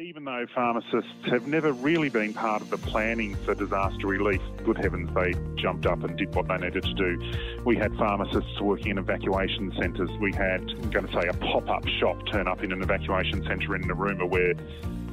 [0.00, 4.78] Even though pharmacists have never really been part of the planning for disaster relief, good
[4.78, 7.20] heavens, they jumped up and did what they needed to do.
[7.64, 10.08] We had pharmacists working in evacuation centres.
[10.20, 13.42] We had, I'm going to say, a pop up shop turn up in an evacuation
[13.44, 14.54] centre in Narooma where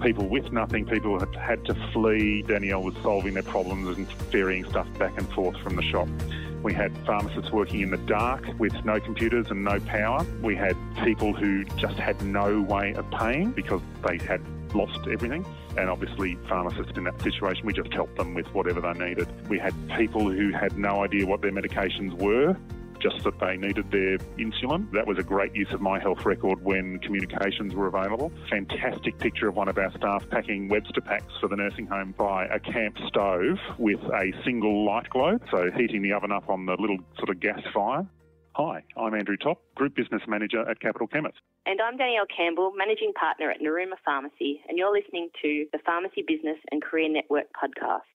[0.03, 2.43] people with nothing, people had had to flee.
[2.43, 6.07] Danielle was solving their problems and ferrying stuff back and forth from the shop.
[6.61, 10.23] We had pharmacists working in the dark with no computers and no power.
[10.43, 14.41] We had people who just had no way of paying because they had
[14.75, 15.45] lost everything.
[15.77, 19.27] And obviously, pharmacists in that situation, we just helped them with whatever they needed.
[19.49, 22.55] We had people who had no idea what their medications were
[22.99, 24.91] just that they needed their insulin.
[24.91, 28.31] That was a great use of my health record when communications were available.
[28.49, 32.45] Fantastic picture of one of our staff packing Webster packs for the nursing home by
[32.45, 36.75] a camp stove with a single light globe, so heating the oven up on the
[36.79, 38.07] little sort of gas fire.
[38.57, 41.39] Hi, I'm Andrew Top, Group Business Manager at Capital Chemists.
[41.65, 46.23] And I'm Danielle Campbell, Managing Partner at Narooma Pharmacy, and you're listening to the Pharmacy
[46.25, 48.07] Business and Career Network podcast.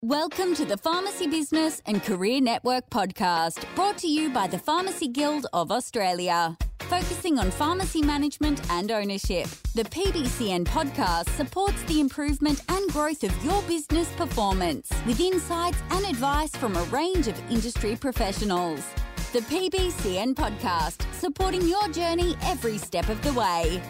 [0.00, 5.08] Welcome to the Pharmacy Business and Career Network podcast, brought to you by the Pharmacy
[5.08, 6.56] Guild of Australia.
[6.82, 13.44] Focusing on pharmacy management and ownership, the PBCN podcast supports the improvement and growth of
[13.44, 18.84] your business performance with insights and advice from a range of industry professionals.
[19.32, 23.80] The PBCN podcast, supporting your journey every step of the way.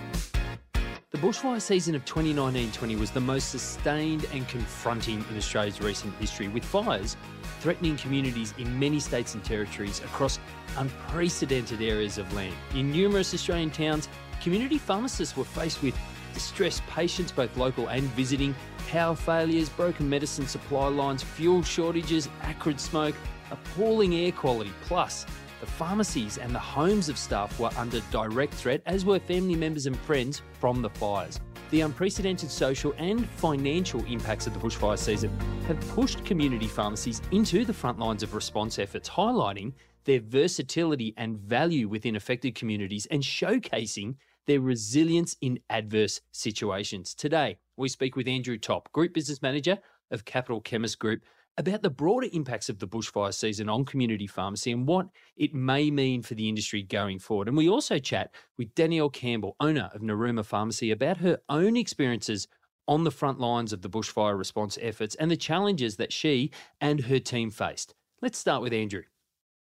[1.12, 6.14] The bushfire season of 2019 20 was the most sustained and confronting in Australia's recent
[6.16, 7.16] history, with fires
[7.60, 10.38] threatening communities in many states and territories across
[10.76, 12.54] unprecedented areas of land.
[12.74, 14.10] In numerous Australian towns,
[14.42, 15.98] community pharmacists were faced with
[16.34, 18.54] distressed patients, both local and visiting,
[18.90, 23.14] power failures, broken medicine supply lines, fuel shortages, acrid smoke,
[23.50, 25.26] appalling air quality, plus
[25.60, 29.86] the pharmacies and the homes of staff were under direct threat, as were family members
[29.86, 31.38] and friends from the fires.
[31.70, 35.30] The unprecedented social and financial impacts of the bushfire season
[35.68, 41.38] have pushed community pharmacies into the front lines of response efforts, highlighting their versatility and
[41.38, 44.16] value within affected communities and showcasing
[44.46, 47.14] their resilience in adverse situations.
[47.14, 49.78] Today, we speak with Andrew Top, Group Business Manager
[50.10, 51.22] of Capital Chemist Group,
[51.60, 55.90] about the broader impacts of the bushfire season on community pharmacy and what it may
[55.90, 57.48] mean for the industry going forward.
[57.48, 62.48] And we also chat with Danielle Campbell, owner of Narooma Pharmacy, about her own experiences
[62.88, 66.50] on the front lines of the bushfire response efforts and the challenges that she
[66.80, 67.94] and her team faced.
[68.22, 69.02] Let's start with Andrew.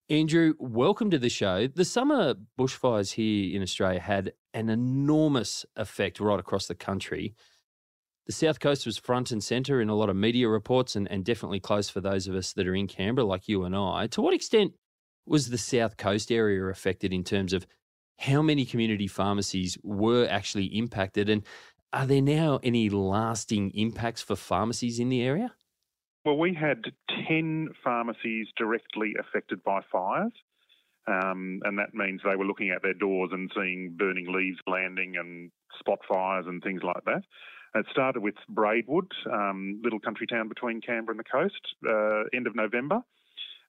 [0.09, 1.67] Andrew, welcome to the show.
[1.67, 7.33] The summer bushfires here in Australia had an enormous effect right across the country.
[8.29, 11.25] The South Coast was front and centre in a lot of media reports and, and
[11.25, 14.05] definitely close for those of us that are in Canberra, like you and I.
[14.05, 14.73] To what extent
[15.25, 17.65] was the South Coast area affected in terms of
[18.19, 21.27] how many community pharmacies were actually impacted?
[21.27, 21.41] And
[21.91, 25.55] are there now any lasting impacts for pharmacies in the area?
[26.23, 26.83] Well, we had
[27.27, 30.33] 10 pharmacies directly affected by fires.
[31.07, 35.15] Um, and that means they were looking at their doors and seeing burning leaves landing
[35.17, 37.23] and spot fires and things like that.
[37.75, 42.47] It started with Braidwood, um, little country town between Canberra and the coast, uh, end
[42.47, 43.01] of November.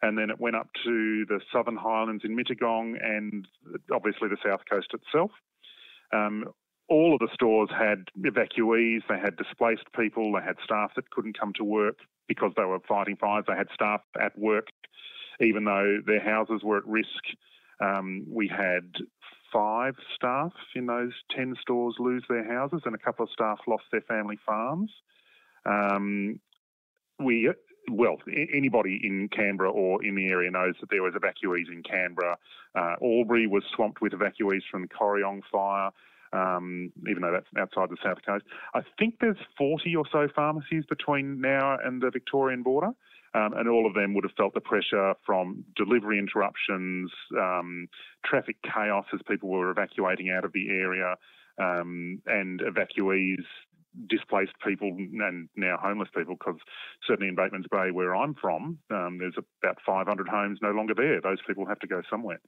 [0.03, 3.47] And then it went up to the southern highlands in Mittagong and
[3.93, 5.31] obviously the south coast itself.
[6.13, 6.47] Um,
[6.89, 11.39] all of the stores had evacuees, they had displaced people, they had staff that couldn't
[11.39, 14.69] come to work because they were fighting fires, they had staff at work
[15.41, 17.09] even though their houses were at risk.
[17.81, 18.93] Um, we had
[19.53, 23.85] five staff in those 10 stores lose their houses, and a couple of staff lost
[23.93, 24.91] their family farms.
[25.67, 26.41] Um,
[27.19, 27.51] we
[27.91, 28.19] well,
[28.53, 32.37] anybody in Canberra or in the area knows that there was evacuees in Canberra.
[32.75, 35.91] Uh, Albury was swamped with evacuees from the Corryong fire,
[36.33, 38.45] um, even though that's outside the south coast.
[38.75, 42.91] I think there's 40 or so pharmacies between now and the Victorian border.
[43.33, 47.87] Um, and all of them would have felt the pressure from delivery interruptions, um,
[48.25, 51.15] traffic chaos as people were evacuating out of the area,
[51.59, 53.45] um, and evacuees,
[54.09, 56.35] displaced people, and now homeless people.
[56.35, 56.61] Because
[57.07, 61.21] certainly in Batemans Bay, where I'm from, um, there's about 500 homes no longer there.
[61.21, 62.41] Those people have to go somewhere.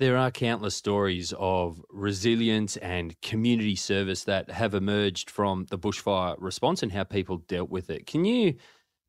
[0.00, 6.36] There are countless stories of resilience and community service that have emerged from the bushfire
[6.38, 8.06] response and how people dealt with it.
[8.06, 8.54] Can you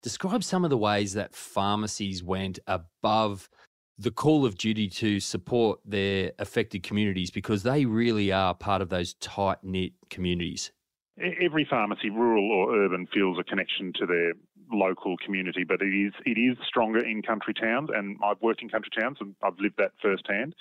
[0.04, 3.50] Describe some of the ways that pharmacies went above
[3.98, 8.90] the call of duty to support their affected communities because they really are part of
[8.90, 10.72] those tight knit communities.
[11.20, 14.34] Every pharmacy, rural or urban, feels a connection to their
[14.72, 18.70] local community, but it is it is stronger in country towns, and I've worked in
[18.70, 20.56] country towns and I've lived that firsthand.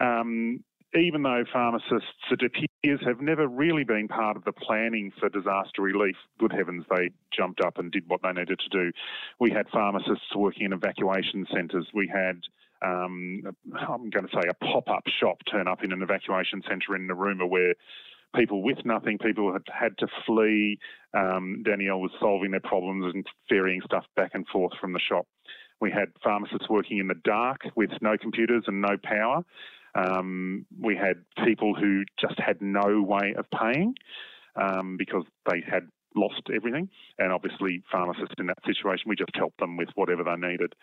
[0.00, 5.28] Um, even though pharmacists, it appears, have never really been part of the planning for
[5.28, 8.92] disaster relief, good heavens, they jumped up and did what they needed to do.
[9.40, 11.88] We had pharmacists working in evacuation centres.
[11.94, 12.40] We had
[12.82, 13.42] um,
[13.88, 17.48] I'm going to say a pop-up shop turn up in an evacuation centre in Narooma
[17.48, 17.74] where
[18.36, 20.78] people with nothing, people had had to flee.
[21.14, 25.26] Um, Danielle was solving their problems and ferrying stuff back and forth from the shop.
[25.80, 29.44] We had pharmacists working in the dark with no computers and no power.
[29.94, 33.94] Um, we had people who just had no way of paying
[34.56, 36.88] um, because they had lost everything.
[37.18, 40.74] And obviously, pharmacists in that situation, we just helped them with whatever they needed.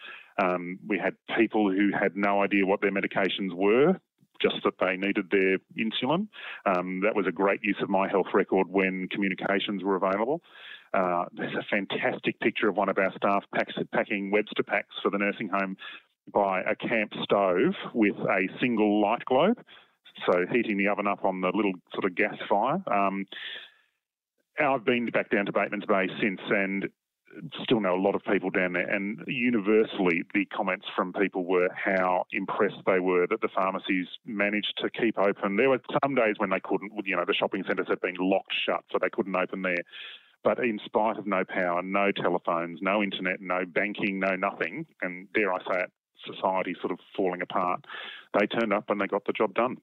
[0.41, 3.99] Um, we had people who had no idea what their medications were.
[4.41, 6.27] Just that they needed their insulin.
[6.65, 10.41] Um, that was a great use of my health record when communications were available.
[10.95, 15.11] Uh, there's a fantastic picture of one of our staff packs, packing Webster packs for
[15.11, 15.77] the nursing home
[16.31, 19.57] by a camp stove with a single light globe
[20.25, 22.83] so heating the oven up on the little sort of gas fire.
[22.91, 23.25] Um,
[24.59, 26.89] I've been back down to Batemans Bay since and
[27.63, 28.87] still know a lot of people down there.
[28.87, 34.73] And universally, the comments from people were how impressed they were that the pharmacies managed
[34.79, 35.55] to keep open.
[35.55, 38.53] There were some days when they couldn't, you know, the shopping centres had been locked
[38.65, 39.83] shut, so they couldn't open there.
[40.43, 45.31] But in spite of no power, no telephones, no internet, no banking, no nothing, and
[45.33, 45.91] dare I say it,
[46.25, 47.85] society sort of falling apart,
[48.39, 49.77] they turned up and they got the job done.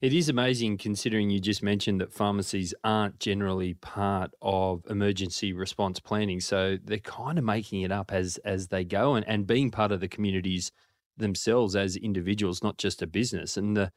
[0.00, 5.98] It is amazing considering you just mentioned that pharmacies aren't generally part of emergency response
[5.98, 6.38] planning.
[6.38, 9.90] So they're kind of making it up as as they go and, and being part
[9.90, 10.70] of the communities
[11.16, 13.56] themselves as individuals, not just a business.
[13.56, 13.90] And the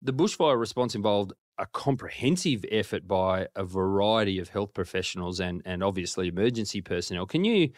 [0.00, 5.84] the bushfire response involved a comprehensive effort by a variety of health professionals and and
[5.84, 7.26] obviously emergency personnel.
[7.26, 7.72] Can you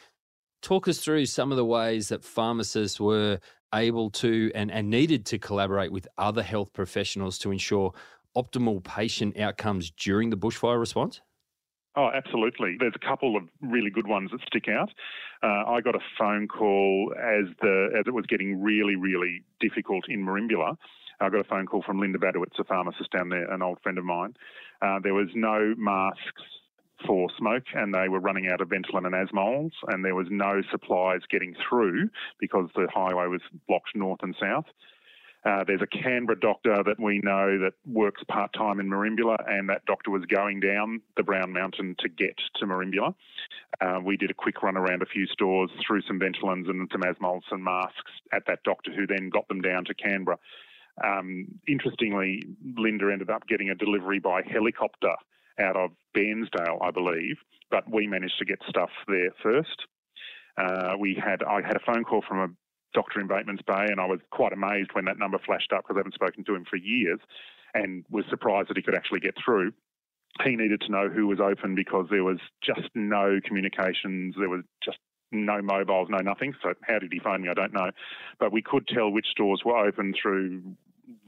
[0.65, 3.39] talk us through some of the ways that pharmacists were
[3.75, 7.93] able to and, and needed to collaborate with other health professionals to ensure
[8.37, 11.21] optimal patient outcomes during the bushfire response?
[11.97, 12.77] Oh, absolutely.
[12.81, 14.91] There's a couple of really good ones that stick out.
[15.43, 20.07] Uh, I got a phone call as the as it was getting really, really difficult
[20.09, 20.77] in Merimbula.
[21.21, 23.99] I got a phone call from Linda Badowitz, a pharmacist down there, an old friend
[23.99, 24.35] of mine.
[24.83, 26.43] Uh, there was no masks
[27.07, 30.63] for smoke and they were running out of Ventolin and Asmols and there was no
[30.71, 32.09] supplies getting through
[32.39, 34.67] because the highway was blocked north and south.
[35.45, 39.69] Uh, there's a Canberra doctor that we know that works part time in Merimbula, and
[39.69, 43.15] that doctor was going down the Brown Mountain to get to Merimbula.
[43.81, 47.03] Uh, we did a quick run around a few stores, threw some Ventolins and some
[47.03, 50.39] Asmols and masks at that doctor, who then got them down to Canberra.
[51.05, 52.43] Um, interestingly,
[52.79, 55.15] Linda ended up getting a delivery by helicopter
[55.61, 57.37] out of Bairnsdale, I believe,
[57.71, 59.87] but we managed to get stuff there first.
[60.57, 62.49] Uh, we had I had a phone call from a
[62.95, 65.97] doctor in Batemans Bay, and I was quite amazed when that number flashed up because
[65.97, 67.21] I haven't spoken to him for years,
[67.75, 69.73] and was surprised that he could actually get through.
[70.45, 74.35] He needed to know who was open because there was just no communications.
[74.39, 74.99] There was just
[75.33, 76.55] no mobiles, no nothing.
[76.63, 77.49] So how did he find me?
[77.49, 77.91] I don't know,
[78.39, 80.63] but we could tell which stores were open through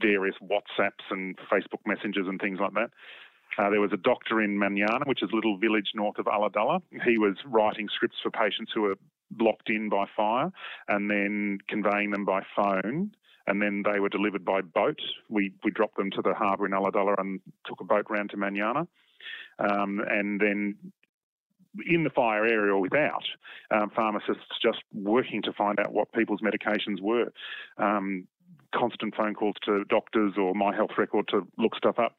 [0.01, 2.89] various WhatsApps and Facebook messengers and things like that.
[3.57, 6.81] Uh, there was a doctor in Manyana, which is a little village north of Ulladulla.
[7.05, 8.95] He was writing scripts for patients who were
[9.31, 10.51] blocked in by fire
[10.87, 13.11] and then conveying them by phone.
[13.47, 14.99] And then they were delivered by boat.
[15.29, 18.37] We, we dropped them to the harbour in Ulladulla and took a boat round to
[18.37, 18.87] Manyana.
[19.59, 20.75] Um, and then
[21.87, 23.23] in the fire area or without,
[23.71, 27.31] um, pharmacists just working to find out what people's medications were.
[27.77, 28.27] Um,
[28.77, 32.15] constant phone calls to doctors or my health record to look stuff up.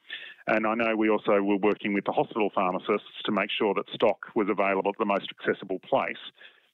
[0.47, 3.85] And I know we also were working with the hospital pharmacists to make sure that
[3.93, 6.21] stock was available at the most accessible place.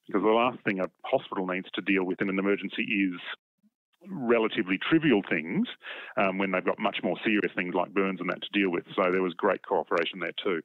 [0.06, 3.20] Because the last thing a hospital needs to deal with in an emergency is
[4.08, 5.66] relatively trivial things
[6.16, 8.84] um, when they've got much more serious things like burns and that to deal with.
[8.94, 10.62] So there was great cooperation there too.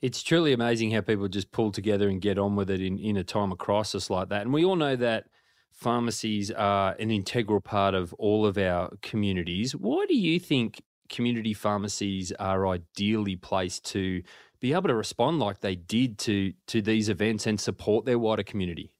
[0.00, 3.16] It's truly amazing how people just pull together and get on with it in, in
[3.16, 4.42] a time of crisis like that.
[4.42, 5.26] And we all know that
[5.72, 9.74] pharmacies are an integral part of all of our communities.
[9.74, 14.22] Why do you think community pharmacies are ideally placed to
[14.60, 18.42] be able to respond like they did to to these events and support their wider
[18.42, 18.94] community?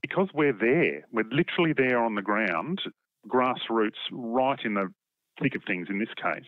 [0.00, 1.06] Because we're there.
[1.12, 2.80] We're literally there on the ground,
[3.28, 4.92] grassroots, right in the
[5.40, 6.46] thick of things in this case.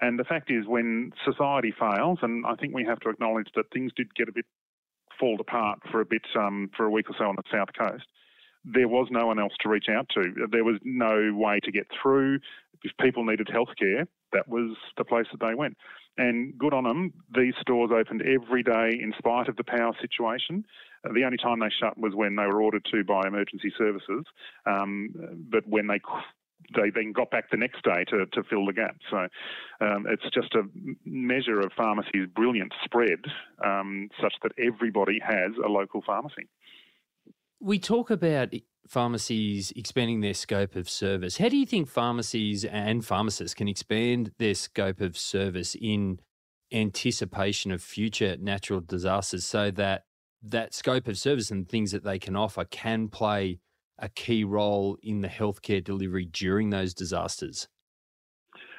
[0.00, 3.64] And the fact is, when society fails, and I think we have to acknowledge that
[3.72, 4.46] things did get a bit
[5.18, 8.04] fall apart for a bit um, for a week or so on the south coast
[8.72, 10.22] there was no one else to reach out to.
[10.50, 12.40] There was no way to get through.
[12.82, 15.76] If people needed healthcare, that was the place that they went.
[16.16, 20.64] And good on them, these stores opened every day in spite of the power situation.
[21.04, 24.24] Uh, the only time they shut was when they were ordered to by emergency services.
[24.66, 25.10] Um,
[25.50, 26.00] but when they
[26.74, 28.96] they then got back the next day to, to fill the gap.
[29.10, 29.28] So
[29.80, 30.64] um, it's just a
[31.04, 33.20] measure of pharmacy's brilliant spread,
[33.64, 36.48] um, such that everybody has a local pharmacy.
[37.60, 38.54] We talk about
[38.86, 41.38] pharmacies expanding their scope of service.
[41.38, 46.20] How do you think pharmacies and pharmacists can expand their scope of service in
[46.72, 50.04] anticipation of future natural disasters so that
[50.42, 53.58] that scope of service and things that they can offer can play
[53.98, 57.68] a key role in the healthcare delivery during those disasters?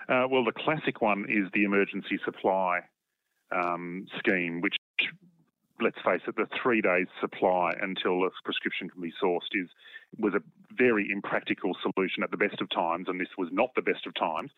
[0.07, 2.79] Uh, well, the classic one is the emergency supply
[3.51, 4.75] um, scheme, which,
[5.81, 9.69] let's face it, the three days supply until a prescription can be sourced is
[10.17, 10.41] was a
[10.75, 14.15] very impractical solution at the best of times, and this was not the best of
[14.15, 14.49] times.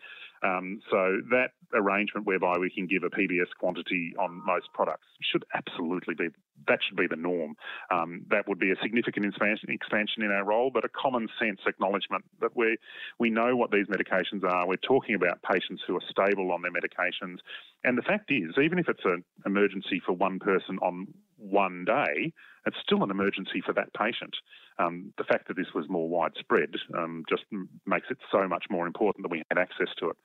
[0.43, 5.43] Um, so that arrangement whereby we can give a PBS quantity on most products should
[5.53, 6.29] absolutely be
[6.67, 7.55] that should be the norm.
[7.89, 12.23] Um, that would be a significant expansion, in our role, but a common sense acknowledgement
[12.39, 12.77] that we
[13.19, 14.67] we know what these medications are.
[14.67, 17.37] We're talking about patients who are stable on their medications,
[17.83, 22.31] and the fact is, even if it's an emergency for one person on one day,
[22.65, 24.35] it's still an emergency for that patient.
[24.81, 27.43] Um, the fact that this was more widespread um, just
[27.85, 30.17] makes it so much more important that we had access to it.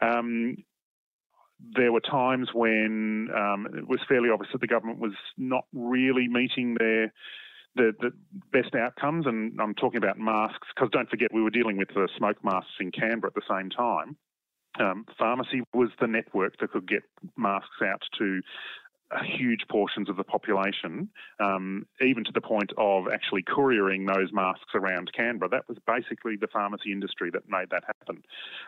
[0.00, 0.56] Um,
[1.74, 6.28] there were times when um, it was fairly obvious that the government was not really
[6.28, 7.12] meeting their
[7.76, 8.10] the, the
[8.52, 12.08] best outcomes, and I'm talking about masks because don't forget we were dealing with the
[12.16, 14.16] smoke masks in Canberra at the same time.
[14.80, 17.02] Um, pharmacy was the network that could get
[17.36, 18.40] masks out to
[19.24, 21.08] huge portions of the population,
[21.40, 25.48] um, even to the point of actually couriering those masks around Canberra.
[25.48, 28.22] That was basically the pharmacy industry that made that happen.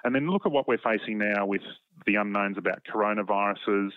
[0.05, 1.63] And then look at what we're facing now with
[2.07, 3.91] the unknowns about coronaviruses.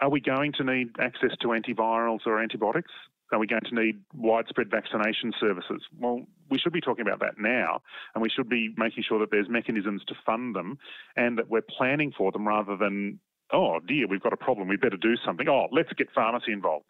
[0.00, 2.92] Are we going to need access to antivirals or antibiotics?
[3.32, 5.82] Are we going to need widespread vaccination services?
[5.98, 7.80] Well, we should be talking about that now,
[8.14, 10.78] and we should be making sure that there's mechanisms to fund them
[11.16, 13.18] and that we're planning for them rather than
[13.52, 15.48] oh dear, we've got a problem, we better do something.
[15.48, 16.84] Oh, let's get pharmacy involved.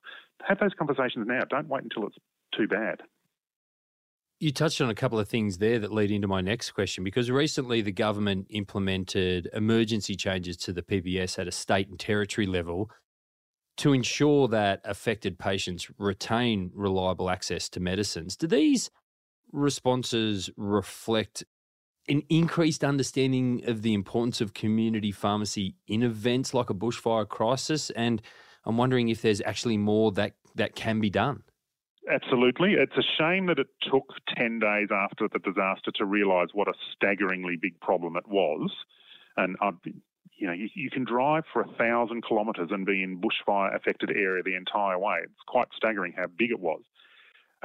[0.46, 1.42] Have those conversations now.
[1.48, 2.16] Don't wait until it's
[2.56, 3.00] too bad.
[4.38, 7.30] You touched on a couple of things there that lead into my next question because
[7.30, 12.90] recently the government implemented emergency changes to the PBS at a state and territory level
[13.78, 18.36] to ensure that affected patients retain reliable access to medicines.
[18.36, 18.90] Do these
[19.52, 21.44] responses reflect
[22.08, 27.90] an increased understanding of the importance of community pharmacy in events like a bushfire crisis?
[27.90, 28.22] And
[28.64, 31.42] I'm wondering if there's actually more that, that can be done.
[32.08, 32.75] Absolutely.
[32.75, 34.04] It's a shame that it took
[34.36, 38.70] 10 days after the disaster to realise what a staggeringly big problem it was.
[39.36, 39.94] And I'd be,
[40.36, 44.10] you know, you, you, can drive for a thousand kilometres and be in bushfire affected
[44.10, 45.18] area the entire way.
[45.25, 46.82] It's quite staggering how big it was.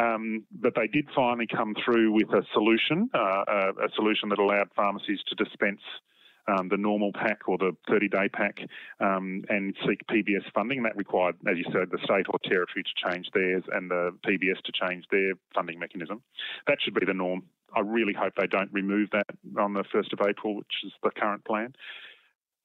[0.01, 4.39] Um, but they did finally come through with a solution, uh, a, a, solution that
[4.39, 5.81] allowed pharmacies to dispense
[6.47, 8.59] um, the normal pack or the 30 day pack
[8.99, 10.83] um, and seek PBS funding.
[10.83, 14.61] That required, as you said, the state or territory to change theirs and the PBS
[14.63, 16.21] to change their funding mechanism.
[16.67, 17.43] That should be the norm.
[17.75, 19.27] I really hope they don't remove that
[19.59, 21.73] on the 1st of April, which is the current plan.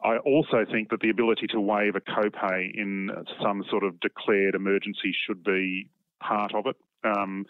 [0.02, 3.10] I also think that the ability to waive a copay in
[3.42, 5.88] some sort of declared emergency should be
[6.20, 6.76] part of it.
[7.06, 7.46] Um,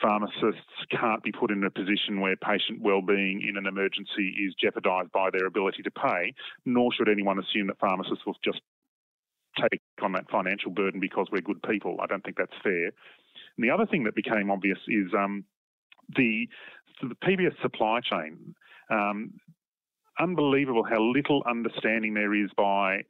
[0.00, 5.12] pharmacists can't be put in a position where patient well-being in an emergency is jeopardised
[5.12, 8.60] by their ability to pay, nor should anyone assume that pharmacists will just
[9.60, 11.96] take on that financial burden because we're good people.
[12.02, 12.86] I don't think that's fair.
[12.86, 15.44] And the other thing that became obvious is um,
[16.14, 16.48] the,
[17.00, 18.54] the PBS supply chain.
[18.90, 19.34] Um,
[20.18, 23.02] unbelievable how little understanding there is by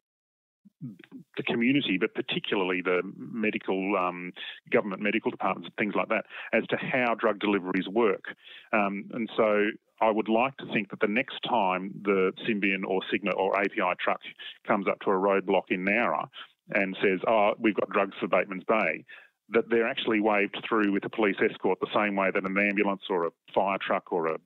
[1.37, 4.33] the community, but particularly the medical um,
[4.73, 8.25] government medical departments and things like that, as to how drug deliveries work.
[8.73, 9.67] Um, and so
[10.01, 13.95] I would like to think that the next time the Symbion or Sigma or API
[14.01, 14.21] truck
[14.67, 16.29] comes up to a roadblock in Nowra
[16.75, 19.05] and says, "Oh, we've got drugs for Bateman's Bay,"
[19.51, 23.03] that they're actually waved through with a police escort the same way that an ambulance
[23.09, 24.39] or a fire truck or a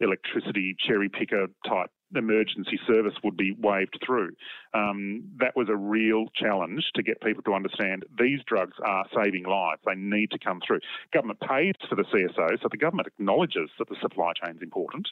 [0.00, 4.30] electricity cherry picker type emergency service would be waved through.
[4.74, 9.44] Um, that was a real challenge to get people to understand these drugs are saving
[9.44, 9.80] lives.
[9.86, 10.80] They need to come through.
[11.12, 15.08] Government pays for the CSO, so the government acknowledges that the supply chain is important.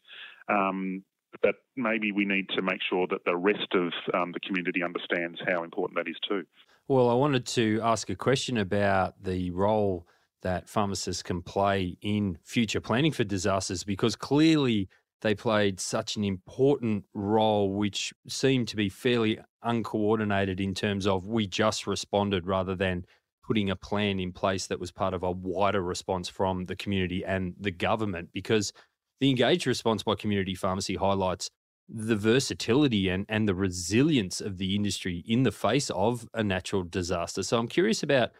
[0.48, 1.02] Um,
[1.42, 5.38] but maybe we need to make sure that the rest of um, the community understands
[5.46, 6.44] how important that is too.
[6.88, 10.06] Well, I wanted to ask a question about the role
[10.42, 14.88] that pharmacists can play in future planning for disasters because clearly
[15.22, 21.26] they played such an important role, which seemed to be fairly uncoordinated in terms of
[21.26, 23.04] we just responded rather than
[23.42, 27.24] putting a plan in place that was part of a wider response from the community
[27.24, 28.30] and the government.
[28.32, 28.72] Because
[29.20, 31.50] The engaged response by community pharmacy highlights
[31.88, 36.84] the versatility and, and the resilience of the industry in the face of a natural
[36.84, 37.42] disaster.
[37.42, 38.30] So I'm curious about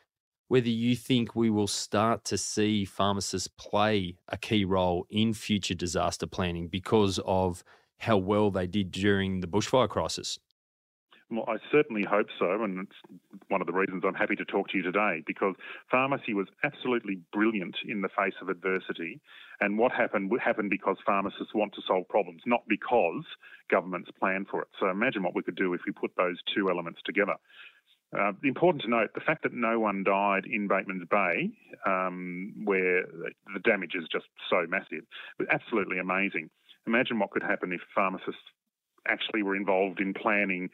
[0.50, 5.74] whether you think we will start to see pharmacists play a key role in future
[5.74, 7.62] disaster planning because of
[7.98, 10.40] how well they did during the bushfire crisis.
[11.30, 14.68] Well, I certainly hope so, and it's one of the reasons I'm happy to talk
[14.70, 15.54] to you today because
[15.88, 19.20] pharmacy was absolutely brilliant in the face of adversity.
[19.60, 23.22] And what happened happened because pharmacists want to solve problems, not because
[23.70, 24.68] governments plan for it.
[24.80, 27.36] So imagine what we could do if we put those two elements together.
[28.18, 31.50] Uh, important to note the fact that no one died in Batemans Bay,
[31.86, 33.04] um, where
[33.54, 35.04] the damage is just so massive,
[35.38, 36.50] was absolutely amazing.
[36.86, 38.42] Imagine what could happen if pharmacists
[39.08, 40.70] actually were involved in planning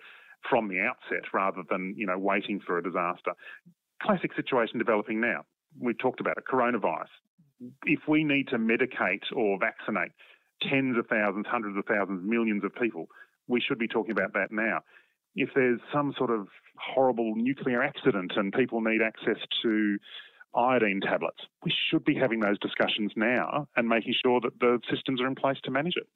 [0.48, 3.32] from the outset rather than, you know, waiting for a disaster.
[4.02, 5.44] Classic situation developing now.
[5.78, 7.12] We've talked about it, coronavirus.
[7.84, 10.12] If we need to medicate or vaccinate
[10.62, 13.08] tens of thousands, hundreds of thousands, millions of people,
[13.46, 14.80] we should be talking about that now.
[15.36, 19.98] If there's some sort of horrible nuclear accident and people need access to
[20.54, 25.20] iodine tablets, we should be having those discussions now and making sure that the systems
[25.20, 26.08] are in place to manage it.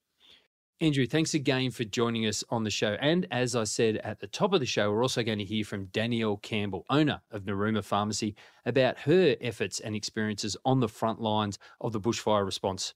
[0.82, 2.96] Andrew, thanks again for joining us on the show.
[3.02, 5.62] And as I said at the top of the show, we're also going to hear
[5.62, 8.34] from Danielle Campbell, owner of Narooma Pharmacy,
[8.64, 12.94] about her efforts and experiences on the front lines of the bushfire response.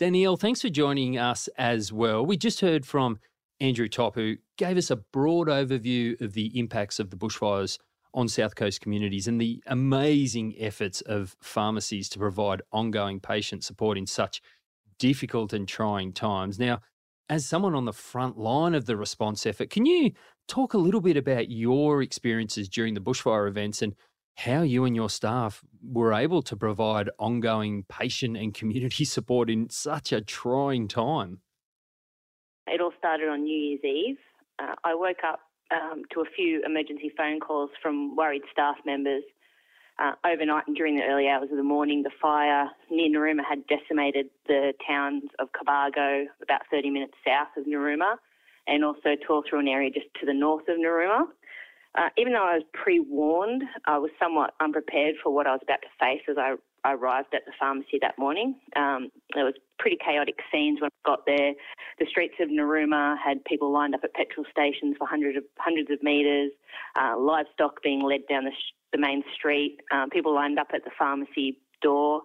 [0.00, 2.26] Danielle, thanks for joining us as well.
[2.26, 3.20] We just heard from
[3.60, 7.78] Andrew Top, who gave us a broad overview of the impacts of the bushfires
[8.14, 13.96] on South Coast communities and the amazing efforts of pharmacies to provide ongoing patient support
[13.96, 14.40] in such
[14.98, 16.58] difficult and trying times.
[16.58, 16.80] Now,
[17.28, 20.12] as someone on the front line of the response effort, can you
[20.48, 23.94] talk a little bit about your experiences during the bushfire events and
[24.34, 29.70] how you and your staff were able to provide ongoing patient and community support in
[29.70, 31.40] such a trying time?
[32.70, 34.18] It all started on New Year's Eve.
[34.58, 39.22] Uh, I woke up um, to a few emergency phone calls from worried staff members
[40.00, 43.66] uh, overnight and during the early hours of the morning, the fire near Narooma had
[43.66, 48.16] decimated the towns of Cobargo, about 30 minutes south of Narooma,
[48.66, 51.24] and also Torthorn area just to the north of Narooma.
[51.98, 55.82] Uh, even though I was pre-warned, I was somewhat unprepared for what I was about
[55.82, 58.56] to face as I, I arrived at the pharmacy that morning.
[58.76, 61.52] Um, there was pretty chaotic scenes when I got there.
[61.98, 65.90] The streets of Narooma had people lined up at petrol stations for hundreds of hundreds
[65.90, 66.52] of metres,
[66.98, 70.84] uh, livestock being led down the sh- the main street, um, people lined up at
[70.84, 72.22] the pharmacy door,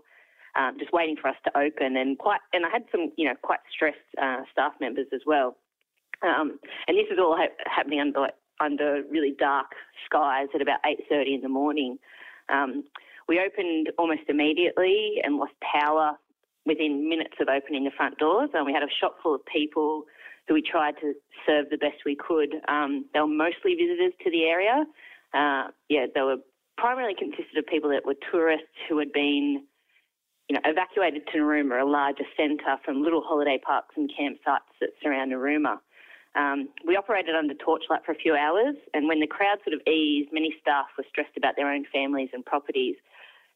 [0.55, 2.41] um, just waiting for us to open, and quite.
[2.53, 5.57] And I had some, you know, quite stressed uh, staff members as well.
[6.21, 9.67] Um, and this is all ha- happening under under really dark
[10.05, 11.99] skies at about 8:30 in the morning.
[12.49, 12.85] Um,
[13.27, 16.17] we opened almost immediately and lost power
[16.65, 20.03] within minutes of opening the front doors, and we had a shop full of people
[20.47, 21.13] who we tried to
[21.45, 22.55] serve the best we could.
[22.67, 24.85] Um, they were mostly visitors to the area.
[25.33, 26.37] Uh, yeah, they were
[26.77, 29.63] primarily consisted of people that were tourists who had been,
[30.49, 34.89] you know, evacuated to Narooma, a larger centre from little holiday parks and campsites that
[35.01, 35.77] surround Narooma.
[36.35, 39.81] Um, we operated under torchlight for a few hours, and when the crowd sort of
[39.87, 42.95] eased, many staff were stressed about their own families and properties.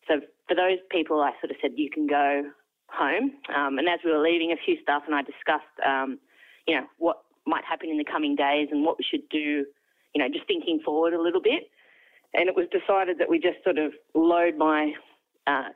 [0.07, 2.43] So for those people, I sort of said, you can go
[2.87, 3.31] home.
[3.55, 6.19] Um, and as we were leaving, a few staff and I discussed, um,
[6.67, 9.65] you know, what might happen in the coming days and what we should do,
[10.13, 11.69] you know, just thinking forward a little bit
[12.33, 14.93] and it was decided that we just sort of load my
[15.47, 15.69] uh,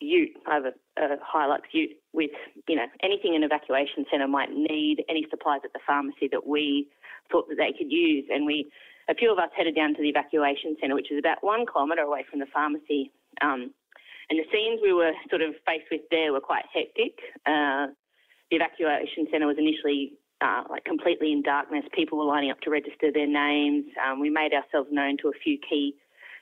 [0.00, 2.30] ute, I have a, a Hilux ute, with
[2.66, 6.88] you know anything an evacuation centre might need, any supplies at the pharmacy that we
[7.30, 8.70] thought that they could use, and we
[9.08, 12.02] a few of us headed down to the evacuation centre, which is about one kilometre
[12.02, 13.10] away from the pharmacy.
[13.40, 13.72] Um,
[14.30, 17.18] and the scenes we were sort of faced with there were quite hectic.
[17.46, 17.88] Uh,
[18.50, 21.84] the evacuation centre was initially uh, like completely in darkness.
[21.92, 23.84] People were lining up to register their names.
[24.04, 25.94] Um, we made ourselves known to a few key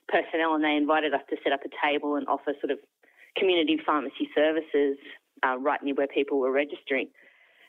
[0.08, 2.78] personnel, and they invited us to set up a table and offer sort of
[3.36, 4.96] community pharmacy services
[5.44, 7.08] uh, right near where people were registering.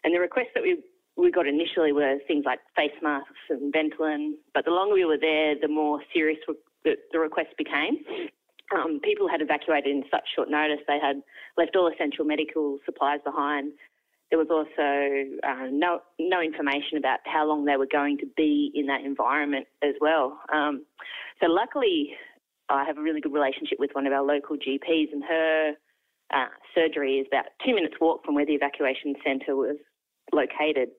[0.03, 0.77] And the requests that we
[1.17, 5.17] we got initially were things like face masks and Ventolin, but the longer we were
[5.19, 6.37] there, the more serious
[6.83, 7.97] the, the requests became.
[8.75, 11.21] Um, people had evacuated in such short notice; they had
[11.57, 13.73] left all essential medical supplies behind.
[14.29, 18.71] There was also uh, no no information about how long they were going to be
[18.75, 20.39] in that environment as well.
[20.53, 20.85] Um,
[21.41, 22.11] so luckily,
[22.69, 25.73] I have a really good relationship with one of our local GPs, and her
[26.33, 29.77] uh, surgery is about two minutes walk from where the evacuation centre was
[30.33, 30.89] located.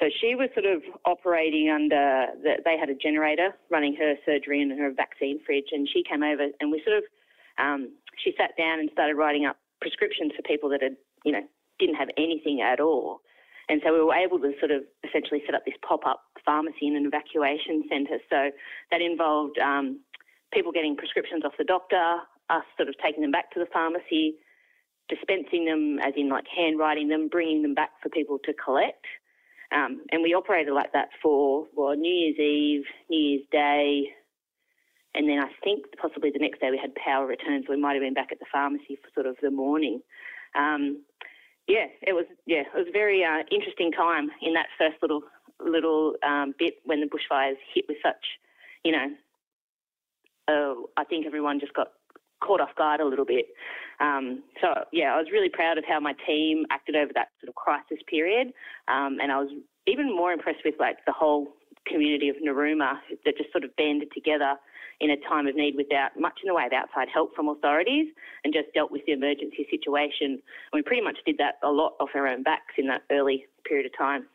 [0.00, 4.60] So she was sort of operating under, the, they had a generator running her surgery
[4.60, 7.04] and her vaccine fridge, and she came over and we sort of,
[7.58, 11.42] um, she sat down and started writing up prescriptions for people that had, you know,
[11.78, 13.20] didn't have anything at all.
[13.68, 16.86] And so we were able to sort of essentially set up this pop up pharmacy
[16.86, 18.18] in an evacuation centre.
[18.28, 18.50] So
[18.90, 20.00] that involved um,
[20.52, 22.18] people getting prescriptions off the doctor,
[22.50, 24.36] us sort of taking them back to the pharmacy,
[25.08, 29.04] dispensing them, as in like handwriting them, bringing them back for people to collect.
[29.74, 34.04] Um, and we operated like that for well, New Year's Eve, New Year's Day,
[35.14, 37.66] and then I think possibly the next day we had power returns.
[37.68, 40.00] We might have been back at the pharmacy for sort of the morning.
[40.56, 41.02] Um,
[41.66, 45.22] yeah, it was yeah, it was a very uh, interesting time in that first little
[45.64, 48.38] little um, bit when the bushfires hit with such,
[48.84, 49.06] you know,
[50.48, 51.88] uh, I think everyone just got
[52.40, 53.46] caught off guard a little bit.
[54.00, 57.48] Um, so yeah, I was really proud of how my team acted over that sort
[57.48, 58.48] of crisis period,
[58.88, 59.50] um, and I was
[59.86, 61.48] even more impressed with like the whole
[61.86, 64.56] community of Narooma that just sort of banded together
[65.00, 68.06] in a time of need without much in the way of outside help from authorities
[68.44, 70.40] and just dealt with the emergency situation.
[70.40, 73.46] And we pretty much did that a lot off our own backs in that early
[73.64, 74.26] period of time.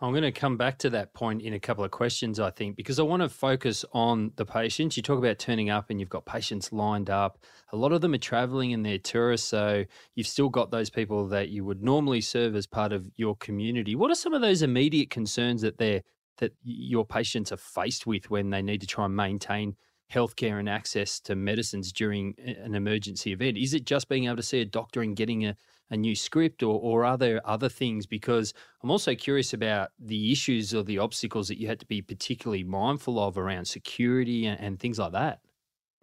[0.00, 2.76] I'm going to come back to that point in a couple of questions, I think,
[2.76, 4.96] because I want to focus on the patients.
[4.96, 7.38] You talk about turning up and you've got patients lined up.
[7.72, 11.28] A lot of them are traveling and they're tourists, so you've still got those people
[11.28, 13.94] that you would normally serve as part of your community.
[13.94, 16.02] What are some of those immediate concerns that they're
[16.38, 19.76] that your patients are faced with when they need to try and maintain
[20.12, 23.56] healthcare and access to medicines during an emergency event?
[23.56, 25.56] Is it just being able to see a doctor and getting a,
[25.90, 28.06] a new script, or, or are there other things?
[28.06, 32.02] Because I'm also curious about the issues or the obstacles that you had to be
[32.02, 35.40] particularly mindful of around security and, and things like that.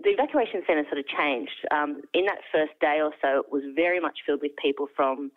[0.04, 1.52] The evacuation centre sort of changed.
[1.72, 5.32] Um, in that first day or so, it was very much filled with people from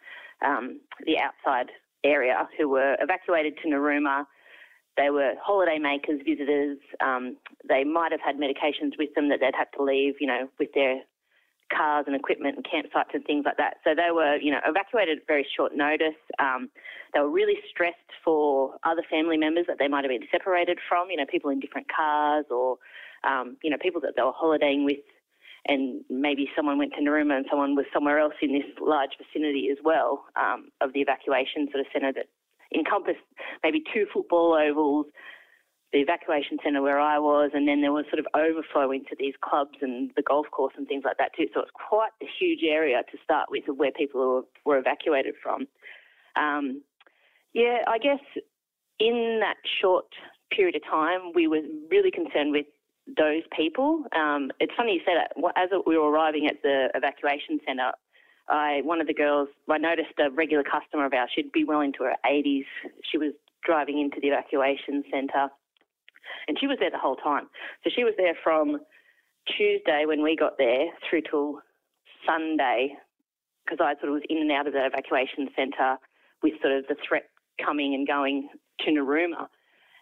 [0.44, 1.70] um, the outside
[2.02, 4.24] area who were evacuated to Narooma
[4.96, 6.78] they were holiday makers, visitors.
[7.00, 7.36] Um,
[7.68, 10.70] they might have had medications with them that they'd have to leave, you know, with
[10.74, 11.02] their
[11.76, 13.76] cars and equipment and campsites and things like that.
[13.84, 16.18] So they were, you know, evacuated at very short notice.
[16.38, 16.70] Um,
[17.12, 21.10] they were really stressed for other family members that they might have been separated from,
[21.10, 22.78] you know, people in different cars or,
[23.24, 24.98] um, you know, people that they were holidaying with.
[25.66, 29.68] And maybe someone went to Narooma and someone was somewhere else in this large vicinity
[29.72, 32.26] as well um, of the evacuation sort of centre that
[32.74, 33.24] encompassed
[33.62, 35.06] maybe two football ovals,
[35.94, 39.34] the evacuation centre where I was, and then there was sort of overflow into these
[39.40, 41.46] clubs and the golf course and things like that too.
[41.54, 45.68] So it's quite a huge area to start with of where people were, evacuated from.
[46.34, 46.82] Um,
[47.52, 48.18] yeah, I guess
[48.98, 50.06] in that short
[50.50, 52.66] period of time, we were really concerned with
[53.16, 54.02] those people.
[54.16, 55.30] Um, it's funny you say that.
[55.54, 57.92] As we were arriving at the evacuation centre,
[58.48, 61.30] I one of the girls I noticed a regular customer of ours.
[61.32, 62.66] She'd be well into her 80s.
[63.10, 63.32] She was
[63.64, 65.48] driving into the evacuation centre,
[66.48, 67.48] and she was there the whole time.
[67.82, 68.80] So she was there from
[69.56, 71.60] Tuesday when we got there through till
[72.26, 72.94] Sunday,
[73.64, 75.96] because I sort of was in and out of the evacuation centre
[76.42, 77.28] with sort of the threat
[77.64, 78.48] coming and going
[78.80, 79.48] to Narooma.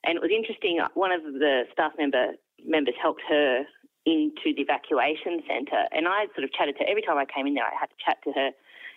[0.04, 0.80] And it was interesting.
[0.94, 2.32] One of the staff member
[2.64, 3.64] members helped her
[4.06, 5.86] into the evacuation centre.
[5.92, 6.90] And I sort of chatted to her.
[6.90, 8.50] Every time I came in there, I had to chat to her.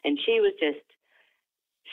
[0.03, 0.81] And she was just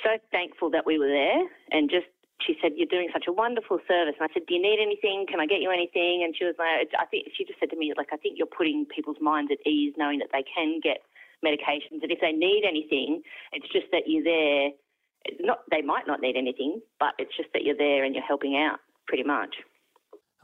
[0.04, 2.08] so thankful that we were there and just
[2.44, 5.26] she said, "You're doing such a wonderful service." And I said, "Do you need anything?
[5.26, 7.76] Can I get you anything?" And she was like, "I think she just said to
[7.76, 11.02] me, like, I think you're putting people's minds at ease, knowing that they can get
[11.44, 14.70] medications, and if they need anything, it's just that you're there.
[15.40, 18.56] Not they might not need anything, but it's just that you're there and you're helping
[18.56, 19.56] out, pretty much."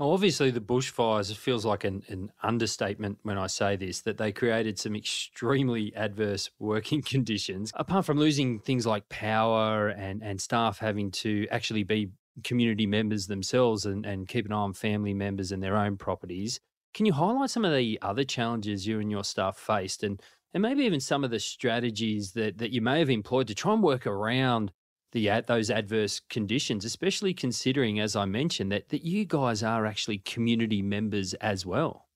[0.00, 4.30] Obviously, the bushfires, it feels like an, an, understatement when I say this, that they
[4.30, 7.72] created some extremely adverse working conditions.
[7.74, 12.10] Apart from losing things like power and, and staff having to actually be
[12.44, 16.60] community members themselves and, and keep an eye on family members and their own properties,
[16.94, 20.22] can you highlight some of the other challenges you and your staff faced and,
[20.54, 23.72] and maybe even some of the strategies that, that you may have employed to try
[23.72, 24.72] and work around
[25.12, 30.18] the those adverse conditions, especially considering, as I mentioned, that that you guys are actually
[30.18, 32.06] community members as well.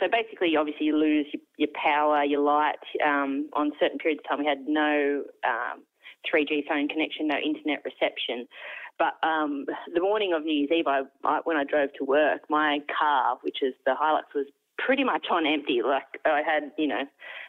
[0.00, 1.26] So basically, obviously, you lose
[1.56, 2.82] your, power, your light.
[3.06, 5.84] Um, on certain periods of time, we had no um,
[6.26, 8.48] 3G phone connection, no internet reception.
[8.98, 12.42] But um, the morning of New Year's Eve, I, I, when I drove to work,
[12.48, 14.46] my car, which is the Hilux, was
[14.78, 15.80] pretty much on empty.
[15.84, 17.02] Like I had, you know,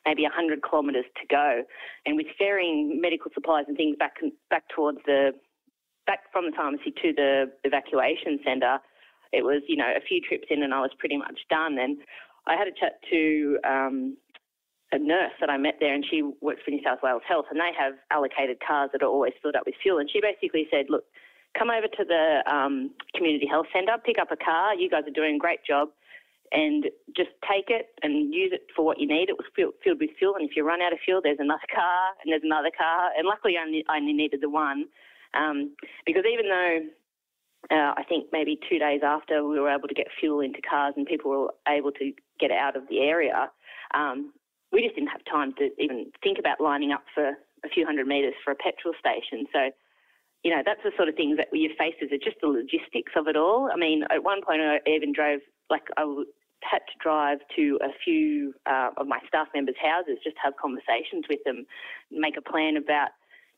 [0.06, 1.64] maybe 100 kilometres to go.
[2.06, 4.16] And with ferrying medical supplies and things back
[4.50, 5.32] back towards the
[6.06, 8.80] back from the pharmacy to the evacuation centre,
[9.32, 11.78] it was, you know, a few trips in and I was pretty much done.
[11.80, 11.98] And
[12.46, 14.18] I had a chat to um,
[14.92, 17.60] a nurse that I met there, and she works for New South Wales Health, and
[17.60, 19.98] they have allocated cars that are always filled up with fuel.
[19.98, 21.06] And she basically said, look,
[21.58, 24.76] come over to the um, community health centre, pick up a car.
[24.76, 25.90] You guys are doing a great job
[26.54, 26.86] and
[27.18, 29.30] just take it and use it for what you need.
[29.30, 32.14] It was filled, with fuel, and if you run out of fuel, there's another car
[32.24, 33.10] and there's another car.
[33.18, 34.86] And luckily, I only, only needed the one
[35.34, 36.80] um, because even though
[37.72, 40.94] uh, I think maybe two days after we were able to get fuel into cars
[40.96, 43.50] and people were able to get out of the area,
[43.94, 44.34] um,
[44.72, 47.30] we just didn't have time to even think about lining up for
[47.64, 49.46] a few hundred metres for a petrol station.
[49.54, 49.72] So,
[50.44, 53.28] you know, that's the sort of things that you face as just the logistics of
[53.28, 53.70] it all.
[53.72, 55.40] I mean, at one point I even drove,
[55.70, 56.04] like, I
[56.70, 61.26] had to drive to a few uh, of my staff members' houses, just have conversations
[61.30, 61.66] with them,
[62.12, 63.10] make a plan about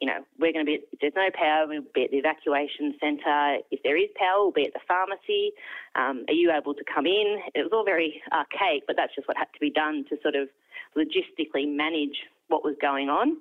[0.01, 2.95] you know, we're going to be, if there's no power, we'll be at the evacuation
[2.99, 3.63] centre.
[3.71, 5.51] If there is power, we'll be at the pharmacy.
[5.95, 7.39] Um, are you able to come in?
[7.53, 10.35] It was all very archaic, but that's just what had to be done to sort
[10.35, 10.49] of
[10.97, 13.37] logistically manage what was going on.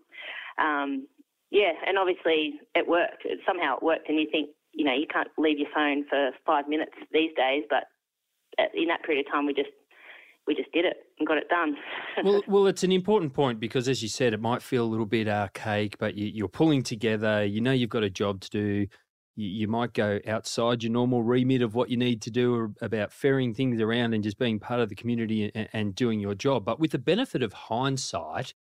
[0.59, 1.09] Um,
[1.51, 3.25] yeah, and obviously it worked.
[3.25, 6.31] It, somehow it worked, and you think, you know, you can't leave your phone for
[6.47, 7.85] five minutes these days, but
[8.75, 9.71] in that period of time, we just
[10.47, 11.77] we just did it and got it done.
[12.25, 15.07] well, well, it's an important point because, as you said, it might feel a little
[15.07, 17.45] bit archaic, but you, are pulling together.
[17.45, 18.87] You know, you've got a job to do.
[19.37, 23.13] You, you, might go outside your normal remit of what you need to do about
[23.13, 26.65] ferrying things around and just being part of the community and, and doing your job.
[26.65, 28.55] But with the benefit of hindsight,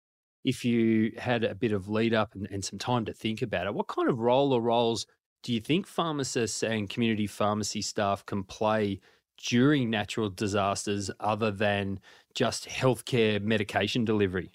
[0.43, 3.67] if you had a bit of lead up and, and some time to think about
[3.67, 5.05] it, what kind of role or roles
[5.43, 8.99] do you think pharmacists and community pharmacy staff can play
[9.37, 11.99] during natural disasters other than
[12.33, 14.51] just healthcare medication delivery?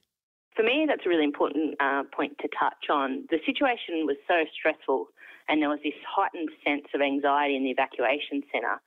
[0.56, 3.26] For me, that's a really important uh, point to touch on.
[3.30, 5.06] The situation was so stressful,
[5.48, 8.80] and there was this heightened sense of anxiety in the evacuation centre,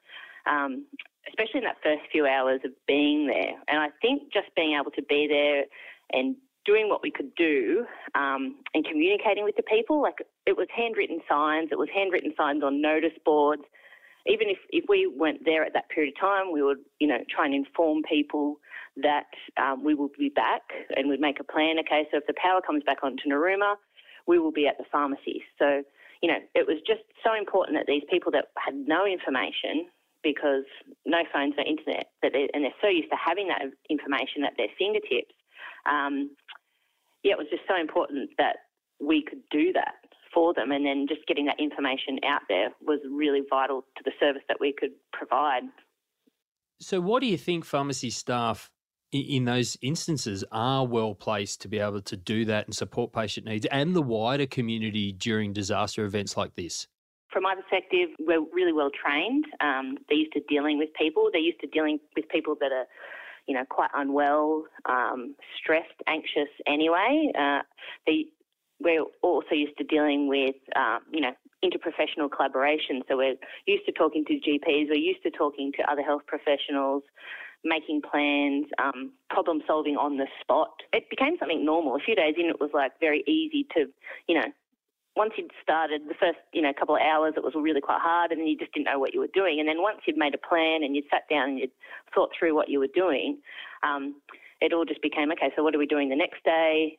[0.45, 0.85] um,
[1.29, 3.55] especially in that first few hours of being there.
[3.69, 5.63] And I think just being able to be there
[6.11, 10.67] and doing what we could do um, and communicating with the people, like it was
[10.75, 13.63] handwritten signs, it was handwritten signs on notice boards
[14.27, 17.17] even if, if we weren't there at that period of time, we would, you know,
[17.29, 18.57] try and inform people
[18.97, 20.61] that um, we will be back
[20.95, 21.79] and we'd make a plan.
[21.79, 23.75] Okay, so if the power comes back onto Narooma,
[24.27, 25.43] we will be at the pharmacy.
[25.57, 25.83] So,
[26.21, 29.87] you know, it was just so important that these people that had no information
[30.23, 30.65] because
[31.05, 34.67] no phones, no internet, that and they're so used to having that information at their
[34.77, 35.33] fingertips.
[35.89, 36.29] Um,
[37.23, 38.57] yeah, it was just so important that
[38.99, 40.00] we could do that
[40.33, 44.11] for them, and then just getting that information out there was really vital to the
[44.19, 45.63] service that we could provide.
[46.79, 48.71] So, what do you think pharmacy staff
[49.11, 53.45] in those instances are well placed to be able to do that and support patient
[53.45, 56.87] needs and the wider community during disaster events like this?
[57.31, 59.45] From my perspective, we're really well trained.
[59.61, 61.29] Um, they're used to dealing with people.
[61.31, 62.85] They're used to dealing with people that are,
[63.47, 67.31] you know, quite unwell, um, stressed, anxious anyway.
[67.37, 67.59] Uh,
[68.05, 68.25] they
[68.83, 71.31] we're also used to dealing with, um, you know,
[71.63, 73.01] interprofessional collaboration.
[73.07, 77.03] So we're used to talking to GPs, we're used to talking to other health professionals,
[77.63, 80.73] making plans, um, problem solving on the spot.
[80.93, 81.95] It became something normal.
[81.95, 83.85] A few days in, it was like very easy to,
[84.27, 84.47] you know,
[85.15, 88.31] once you'd started the first, you know, couple of hours, it was really quite hard,
[88.31, 89.59] and then you just didn't know what you were doing.
[89.59, 91.71] And then once you'd made a plan and you'd sat down and you'd
[92.15, 93.39] thought through what you were doing,
[93.83, 94.15] um,
[94.61, 95.51] it all just became okay.
[95.55, 96.97] So what are we doing the next day?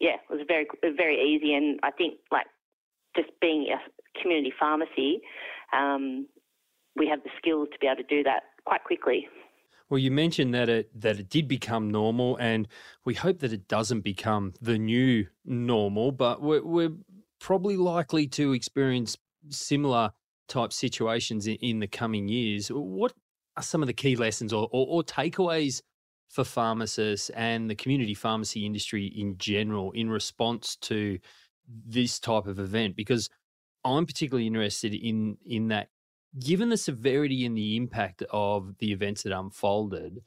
[0.00, 2.46] Yeah, it was very very easy, and I think like
[3.16, 5.20] just being a community pharmacy,
[5.72, 6.26] um,
[6.96, 9.28] we have the skills to be able to do that quite quickly.
[9.90, 12.66] Well, you mentioned that it that it did become normal, and
[13.04, 16.10] we hope that it doesn't become the new normal.
[16.12, 16.92] But we're, we're
[17.38, 19.16] probably likely to experience
[19.50, 20.12] similar
[20.48, 22.68] type situations in, in, the coming years.
[22.68, 23.12] What
[23.56, 25.82] are some of the key lessons or, or, or takeaways
[26.28, 31.18] for pharmacists and the community pharmacy industry in general in response to
[31.86, 32.96] this type of event?
[32.96, 33.30] Because
[33.84, 35.88] I'm particularly interested in in that
[36.40, 40.20] given the severity and the impact of the events that unfolded,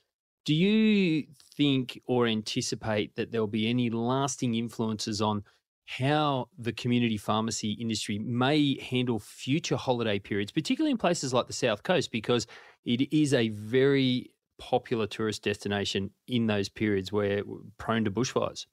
[0.46, 5.44] do you think or anticipate that there'll be any lasting influences on
[5.88, 11.54] how the community pharmacy industry may handle future holiday periods, particularly in places like the
[11.54, 12.46] South Coast, because
[12.86, 17.43] it is a very popular tourist destination in those periods where
[17.78, 18.65] prone to bushfires.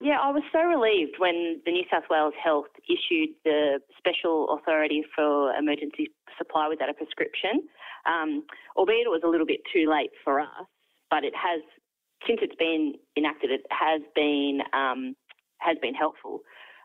[0.00, 5.04] Yeah, I was so relieved when the New South Wales Health issued the special authority
[5.14, 7.62] for emergency supply without a prescription,
[8.06, 8.42] um,
[8.76, 10.66] albeit it was a little bit too late for us.
[11.08, 11.62] But it has,
[12.26, 15.14] since it's been enacted, it has been um,
[15.58, 16.40] has been helpful.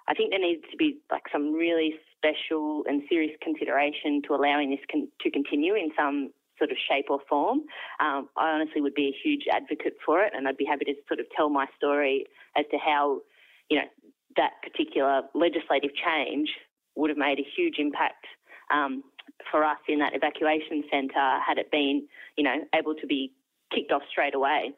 [0.07, 4.69] I think there needs to be like some really special and serious consideration to allowing
[4.69, 7.61] this con- to continue in some sort of shape or form.
[7.99, 10.93] Um, I honestly would be a huge advocate for it, and I'd be happy to
[11.07, 13.21] sort of tell my story as to how,
[13.69, 13.87] you know,
[14.35, 16.49] that particular legislative change
[16.95, 18.25] would have made a huge impact
[18.71, 19.03] um,
[19.51, 23.31] for us in that evacuation centre had it been, you know, able to be
[23.73, 24.71] kicked off straight away.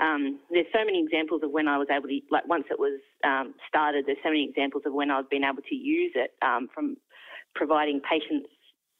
[0.00, 3.00] Um, there's so many examples of when I was able to, like once it was
[3.24, 6.68] um, started, there's so many examples of when I've been able to use it um,
[6.72, 6.96] from
[7.54, 8.48] providing patients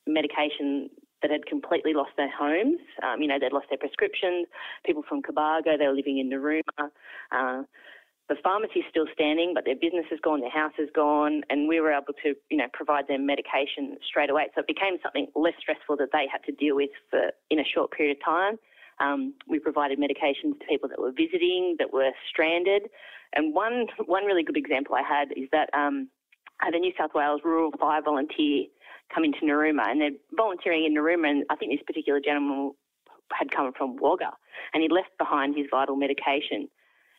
[0.06, 0.88] medication
[1.26, 2.78] that had completely lost their homes.
[3.02, 4.46] Um, you know, they'd lost their prescriptions.
[4.84, 6.90] People from Cobargo, they were living in Narooma.
[7.32, 7.62] Uh,
[8.28, 11.80] the pharmacy's still standing, but their business is gone, their house is gone, and we
[11.80, 14.46] were able to, you know, provide them medication straight away.
[14.54, 17.64] So it became something less stressful that they had to deal with for in a
[17.64, 18.58] short period of time.
[18.98, 22.88] Um, we provided medications to people that were visiting, that were stranded,
[23.34, 26.08] and one one really good example I had is that um,
[26.60, 28.64] I had a New South Wales rural fire volunteer
[29.12, 32.72] come into Narooma, and they're volunteering in Narooma, and I think this particular gentleman
[33.32, 34.30] had come from Wagga,
[34.72, 36.68] and he left behind his vital medication.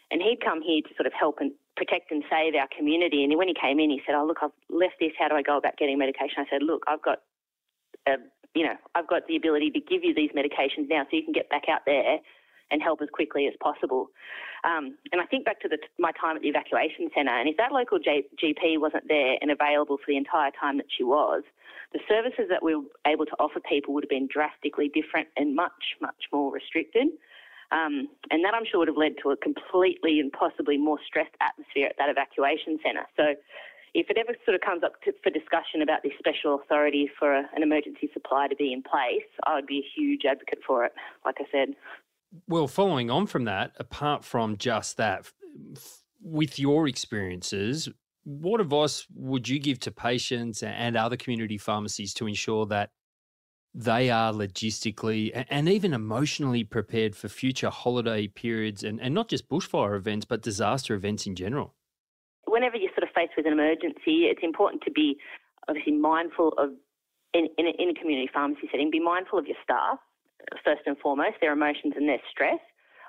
[0.10, 3.24] And he'd come here to sort of help and protect and save our community.
[3.24, 5.12] And when he came in, he said, "Oh, look, I've left this.
[5.20, 7.20] How do I go about getting medication?" I said, "Look, I've got,
[8.08, 8.16] a,
[8.56, 11.34] you know, I've got the ability to give you these medications now, so you can
[11.34, 12.20] get back out there
[12.72, 14.08] and help as quickly as possible."
[14.64, 17.58] Um, and I think back to the, my time at the evacuation centre, and if
[17.58, 21.44] that local G, GP wasn't there and available for the entire time that she was,
[21.94, 25.56] the services that we were able to offer people would have been drastically different and
[25.56, 27.08] much, much more restricted.
[27.72, 31.36] Um, and that I'm sure would have led to a completely and possibly more stressed
[31.42, 33.08] atmosphere at that evacuation centre.
[33.18, 33.36] So
[33.94, 37.34] if it ever sort of comes up to, for discussion about this special authority for
[37.34, 40.86] a, an emergency supply to be in place, I would be a huge advocate for
[40.86, 40.94] it,
[41.26, 41.76] like I said.
[42.48, 45.32] Well, following on from that, apart from just that,
[46.22, 47.90] with your experiences,
[48.28, 52.90] what advice would you give to patients and other community pharmacies to ensure that
[53.74, 59.48] they are logistically and even emotionally prepared for future holiday periods and, and not just
[59.48, 61.74] bushfire events, but disaster events in general?
[62.46, 65.18] Whenever you're sort of faced with an emergency, it's important to be
[65.70, 66.72] obviously mindful of,
[67.34, 70.00] in, in, a, in a community pharmacy setting, be mindful of your staff,
[70.66, 72.60] first and foremost, their emotions and their stress.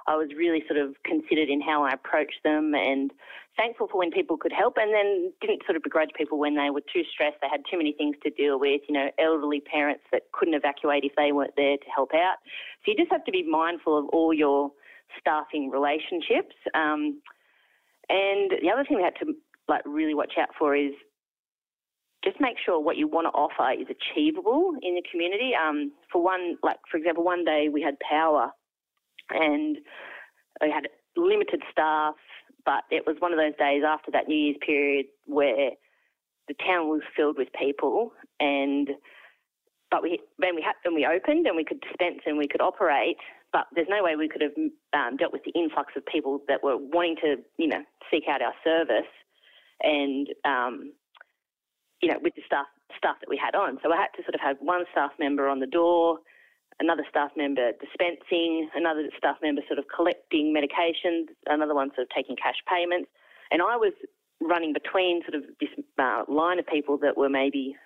[0.08, 3.12] I was really sort of considered in how I approached them and
[3.58, 6.70] thankful for when people could help and then didn't sort of begrudge people when they
[6.70, 10.04] were too stressed, they had too many things to deal with, you know, elderly parents
[10.10, 12.36] that couldn't evacuate if they weren't there to help out.
[12.80, 14.70] So you just have to be mindful of all your
[15.20, 16.56] staffing relationships.
[16.72, 17.20] Um,
[18.08, 19.34] and the other thing we had to
[19.68, 20.92] like really watch out for is
[22.24, 25.52] just make sure what you want to offer is achievable in the community.
[25.54, 28.50] Um, for one, like for example, one day we had power
[29.30, 29.78] and
[30.60, 32.14] we had limited staff,
[32.64, 35.70] but it was one of those days after that New Year's period where
[36.48, 38.90] the town was filled with people and
[39.90, 42.60] but we when we had when we opened and we could dispense and we could
[42.60, 43.16] operate,
[43.52, 44.52] but there's no way we could have
[44.92, 48.42] um, dealt with the influx of people that were wanting to you know seek out
[48.42, 49.10] our service
[49.82, 50.92] and um,
[52.02, 53.78] you know with the staff staff that we had on.
[53.82, 56.18] So I had to sort of have one staff member on the door,
[56.80, 62.08] another staff member dispensing, another staff member sort of collecting medications, another one sort of
[62.14, 63.10] taking cash payments.
[63.50, 63.92] And I was
[64.40, 67.76] running between sort of this uh, line of people that were maybe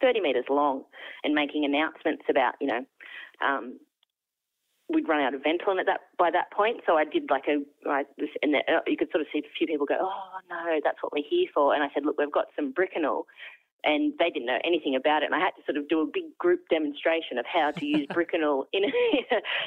[0.00, 0.82] 30 metres long
[1.22, 2.84] and making announcements about, you know,
[3.44, 3.78] um,
[4.88, 6.78] we'd run out of Ventolin at that by that point.
[6.86, 7.62] So I did like a,
[8.42, 11.12] and uh, you could sort of see a few people go, oh no, that's what
[11.12, 11.74] we're here for.
[11.74, 13.22] And I said, look, we've got some Bricanyl
[13.84, 15.26] and they didn't know anything about it.
[15.26, 18.06] And I had to sort of do a big group demonstration of how to use
[18.12, 18.84] Bricanyl in,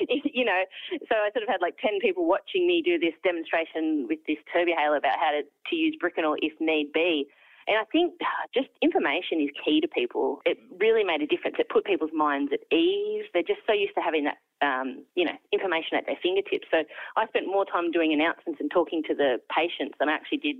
[0.08, 0.62] you know.
[1.08, 4.38] So I sort of had like 10 people watching me do this demonstration with this
[4.54, 7.28] Turbuhaler about how to, to use Bricanyl if need be.
[7.68, 8.14] And I think
[8.52, 10.42] just information is key to people.
[10.44, 11.58] It really made a difference.
[11.60, 13.26] It put people's minds at ease.
[13.32, 16.66] They're just so used to having that, um, you know, information at their fingertips.
[16.72, 16.82] So
[17.16, 20.56] I spent more time doing announcements and talking to the patients than I actually did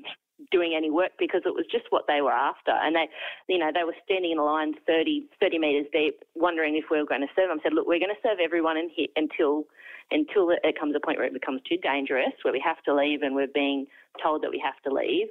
[0.52, 2.72] doing any work because it was just what they were after.
[2.72, 3.10] And they,
[3.48, 6.98] you know, they were standing in a line 30, 30 metres deep, wondering if we
[6.98, 7.60] were going to serve them.
[7.60, 9.66] I said, look, we're going to serve everyone in here until
[10.12, 13.22] until it comes a point where it becomes too dangerous, where we have to leave
[13.22, 13.86] and we're being
[14.24, 15.28] told that we have to leave,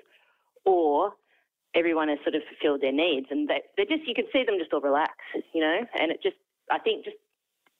[0.64, 1.12] or
[1.74, 4.54] everyone has sort of fulfilled their needs, and they, they're just you can see them
[4.58, 5.14] just all relax,
[5.52, 6.36] you know, and it just
[6.70, 7.16] I think just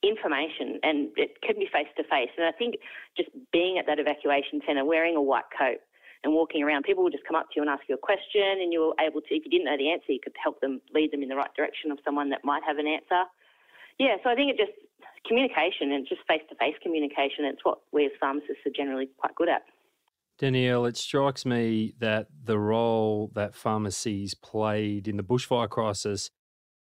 [0.02, 2.76] information and it can be face to face, and I think
[3.16, 5.78] just being at that evacuation centre, wearing a white coat
[6.24, 8.60] and walking around, people will just come up to you and ask you a question,
[8.60, 11.12] and you're able to, if you didn't know the answer, you could help them lead
[11.12, 13.22] them in the right direction of someone that might have an answer.
[13.98, 14.72] Yeah, so I think it just
[15.26, 17.44] communication and just face to face communication.
[17.44, 19.62] It's what we as pharmacists are generally quite good at.
[20.38, 26.30] Danielle, it strikes me that the role that pharmacies played in the bushfire crisis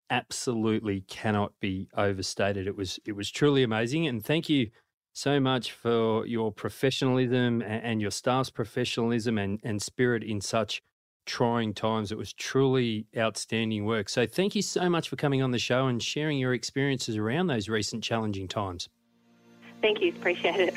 [0.08, 2.66] absolutely cannot be overstated.
[2.66, 4.70] It was it was truly amazing, and thank you
[5.12, 10.82] so much for your professionalism and, your staff's professionalism and, and spirit in such
[11.26, 12.10] trying times.
[12.10, 14.08] It was truly outstanding work.
[14.08, 17.46] So thank you so much for coming on the show and sharing your experiences around
[17.46, 18.88] those recent challenging times.
[19.80, 20.74] Thank you, appreciate it.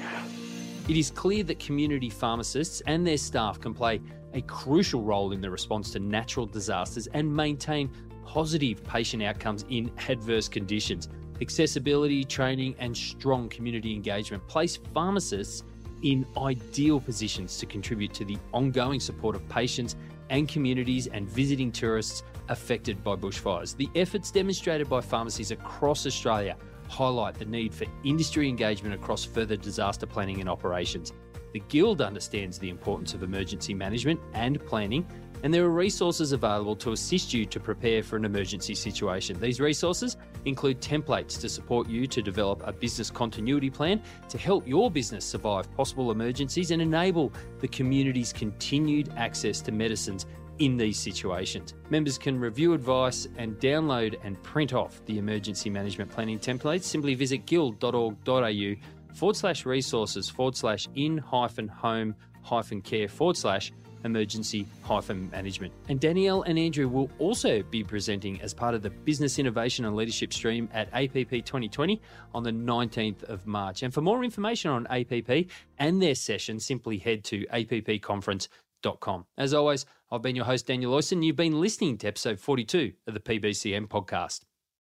[0.87, 4.01] It is clear that community pharmacists and their staff can play
[4.33, 7.89] a crucial role in the response to natural disasters and maintain
[8.25, 11.09] positive patient outcomes in adverse conditions.
[11.41, 15.63] Accessibility, training, and strong community engagement place pharmacists
[16.03, 19.95] in ideal positions to contribute to the ongoing support of patients
[20.29, 23.75] and communities and visiting tourists affected by bushfires.
[23.75, 26.57] The efforts demonstrated by pharmacies across Australia
[26.87, 31.13] highlight the need for industry engagement across further disaster planning and operations.
[31.53, 35.07] The Guild understands the importance of emergency management and planning,
[35.45, 39.39] and there are resources available to assist you to prepare for an emergency situation.
[39.39, 44.67] These resources include templates to support you to develop a business continuity plan to help
[44.67, 50.25] your business survive possible emergencies and enable the community's continued access to medicines
[50.57, 51.75] in these situations.
[51.91, 56.85] Members can review advice and download and print off the emergency management planning templates.
[56.85, 58.73] Simply visit guild.org.au
[59.13, 63.71] forward slash resources forward slash in hyphen home hyphen care forward slash
[64.05, 65.73] emergency hyphen management.
[65.89, 69.95] And Danielle and Andrew will also be presenting as part of the Business Innovation and
[69.95, 72.01] Leadership Stream at APP 2020
[72.33, 73.83] on the 19th of March.
[73.83, 75.47] And for more information on APP
[75.77, 79.25] and their session, simply head to appconference.com.
[79.37, 81.25] As always, I've been your host, Daniel Oyston.
[81.25, 84.41] You've been listening to episode 42 of the PBCM podcast.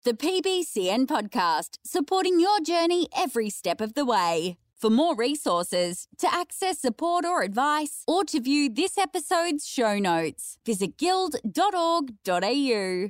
[0.05, 4.57] The PBCN podcast, supporting your journey every step of the way.
[4.79, 10.57] For more resources, to access support or advice, or to view this episode's show notes,
[10.65, 13.09] visit guild.org.au.